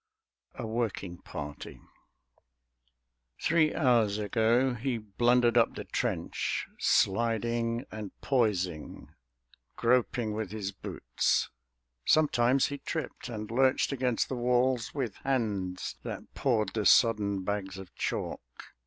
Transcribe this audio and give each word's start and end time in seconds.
A 0.55 0.65
WORKING 0.65 1.19
PARTY 1.19 1.79
Three 3.39 3.75
hours 3.75 4.17
ago 4.17 4.73
he 4.73 4.97
blundered 4.97 5.59
up 5.59 5.75
the 5.75 5.83
trench, 5.83 6.67
Sliding 6.79 7.85
and 7.91 8.09
poising, 8.19 9.13
groping 9.75 10.33
with 10.33 10.49
his 10.49 10.71
boots; 10.71 11.51
Sometimes 12.03 12.65
he 12.65 12.79
tripped 12.79 13.29
and 13.29 13.51
lurched 13.51 13.91
against 13.91 14.27
the 14.27 14.33
walls 14.35 14.91
With 14.95 15.17
hands 15.17 15.97
that 16.01 16.33
pawed 16.33 16.73
the 16.73 16.87
sodden 16.87 17.43
bags 17.43 17.77
of 17.77 17.93
chalk. 17.93 18.41